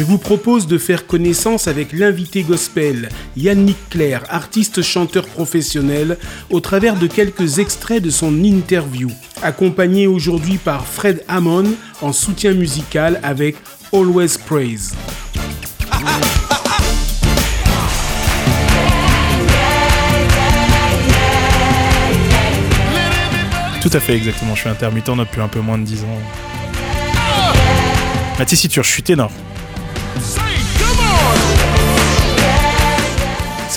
[0.00, 6.16] je vous propose de faire connaissance avec l'invité gospel, Yannick Claire, artiste chanteur professionnel,
[6.48, 9.10] au travers de quelques extraits de son interview,
[9.42, 13.56] accompagné aujourd'hui par Fred Hammond en soutien musical avec
[13.92, 14.94] Always Praise.
[23.82, 24.54] Tout à fait, exactement.
[24.54, 26.18] Je suis intermittent depuis un peu moins de 10 ans.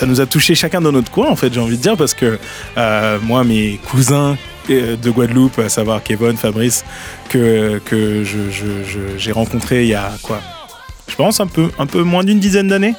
[0.04, 2.14] Ça nous a touché chacun dans notre coin, en fait, j'ai envie de dire, parce
[2.14, 2.38] que
[2.78, 4.36] euh, moi, mes cousins
[4.70, 6.84] euh, de Guadeloupe, à savoir Kevin, Fabrice,
[7.30, 8.22] que, que
[9.18, 10.42] j'ai rencontré il y a quoi?
[11.08, 12.96] Je pense un peu, un peu moins d'une dizaine d'années.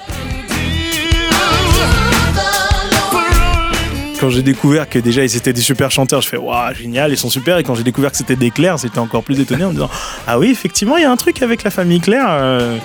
[4.19, 7.19] quand j'ai découvert que déjà ils étaient des super chanteurs, je fais waouh, génial, ils
[7.19, 7.59] sont super.
[7.59, 9.91] Et quand j'ai découvert que c'était des Clairs, c'était encore plus étonné en me disant
[10.27, 12.29] ah oui, effectivement, il y a un truc avec la famille Claire.
[12.30, 12.79] Euh.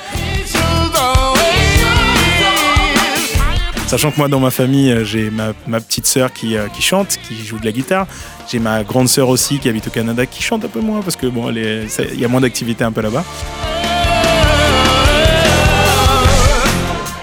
[3.90, 7.18] Sachant que moi, dans ma famille, euh, j'ai ma, petite sœur qui, euh, qui, chante,
[7.28, 8.06] qui joue de la guitare.
[8.48, 11.16] J'ai ma grande sœur aussi qui habite au Canada, qui chante un peu moins parce
[11.16, 13.26] que bon, il y a moins d'activité un peu là-bas.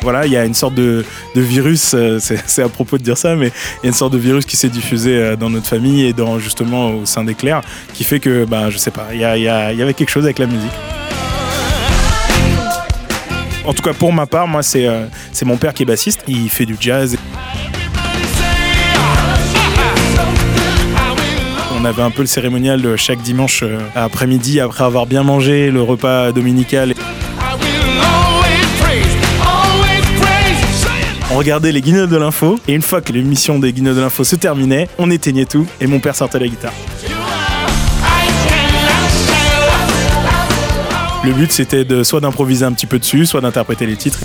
[0.03, 1.05] voilà, il y a une sorte de,
[1.37, 4.19] virus, euh, c'est à propos de dire ça, mais il y a une sorte de
[4.19, 8.03] virus qui s'est diffusé dans notre famille et dans justement au sein des clercs, qui
[8.03, 10.72] fait que, bah, je sais pas, il y, avait quelque chose avec la musique.
[13.67, 15.06] En tout cas, pour ma part, moi, c'est euh,
[15.45, 16.22] mon père qui est bassiste.
[16.28, 17.17] Il fait du jazz.
[21.78, 23.62] On avait un peu le cérémonial chaque dimanche
[23.94, 26.94] après-midi, après avoir bien mangé le repas dominical.
[31.37, 34.25] on regardait les guignols de l'info, et une fois que l'émission des guignols de l'info
[34.25, 36.72] se terminait, on éteignait tout, et mon père sortait la guitare.
[41.27, 44.20] Le but c'était de soit d'improviser un petit peu dessus, soit d'interpréter les titres.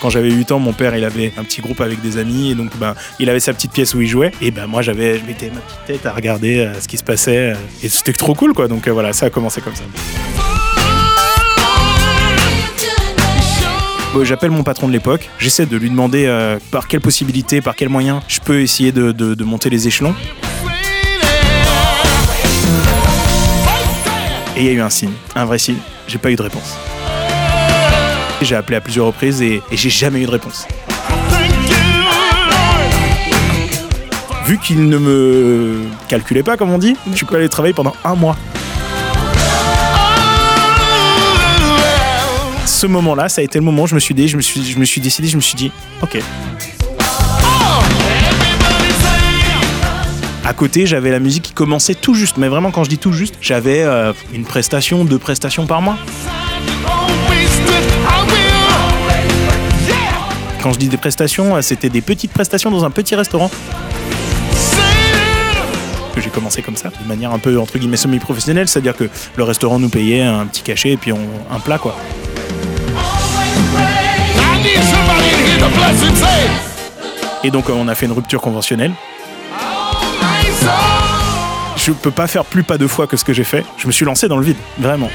[0.00, 2.54] Quand j'avais 8 ans, mon père il avait un petit groupe avec des amis et
[2.54, 5.24] donc ben, il avait sa petite pièce où il jouait et ben moi j'avais je
[5.24, 8.34] mettais ma petite tête à regarder euh, ce qui se passait euh, et c'était trop
[8.34, 9.82] cool quoi donc euh, voilà ça a commencé comme ça.
[14.22, 18.22] J'appelle mon patron de l'époque, j'essaie de lui demander par quelle possibilité, par quel moyen
[18.28, 20.14] je peux essayer de, monter les échelons.
[24.62, 26.76] Il y a eu un signe, un vrai signe, j'ai pas eu de réponse.
[28.42, 30.68] J'ai appelé à plusieurs reprises et, j'ai jamais eu de réponse.
[34.46, 38.14] Vu qu'il ne me calculait pas, comme on dit, je peux aller travailler pendant un
[38.14, 38.36] mois.
[42.64, 44.84] ce moment-là, ça a été le moment où je me suis dit, suis, je me
[44.84, 45.70] suis décidé, je me suis dit,
[46.02, 46.18] ok.
[50.44, 53.12] À côté, j'avais la musique qui commençait tout juste, mais vraiment quand je dis tout
[53.12, 55.96] juste, j'avais euh, une prestation, deux prestations par mois.
[60.60, 63.50] Quand je dis des prestations, euh, c'était des petites prestations dans un petit restaurant.
[66.12, 69.44] Que j'ai commencé comme ça, de manière un peu entre guillemets semi-professionnelle, c'est-à-dire que le
[69.44, 71.96] restaurant nous payait un petit cachet et puis un plat quoi.
[77.44, 78.92] Et donc on a fait une rupture conventionnelle.
[81.84, 83.64] Je peux pas faire plus pas deux fois que ce que j'ai fait.
[83.76, 85.10] Je me suis lancé dans le vide, vraiment.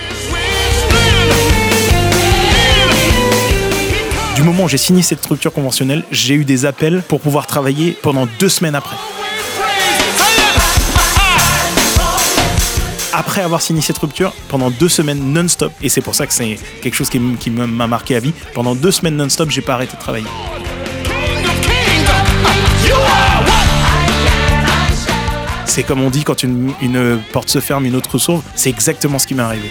[4.35, 7.97] Du moment où j'ai signé cette rupture conventionnelle, j'ai eu des appels pour pouvoir travailler
[8.01, 8.97] pendant deux semaines après.
[13.13, 16.59] après avoir signé cette rupture, pendant deux semaines non-stop, et c'est pour ça que c'est
[16.83, 20.01] quelque chose qui, m'a marqué à vie, pendant deux semaines non-stop, j'ai pas arrêté de
[20.01, 20.27] travailler.
[25.77, 29.19] C'est comme on dit quand une, une porte se ferme, une autre s'ouvre, c'est exactement
[29.19, 29.69] ce qui m'est arrivé.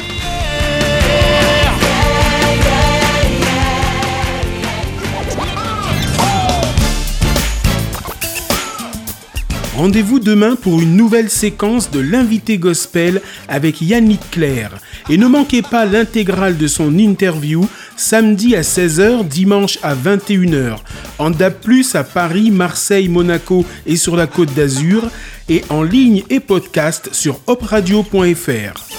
[9.76, 14.70] Rendez-vous demain pour une nouvelle séquence de l'invité gospel avec Yannick Claire.
[15.11, 20.78] Et ne manquez pas l'intégrale de son interview samedi à 16h, dimanche à 21h.
[21.19, 25.11] En DAP+, à Paris, Marseille, Monaco et sur la Côte d'Azur.
[25.50, 28.95] Et en ligne et podcast sur opradio.fr.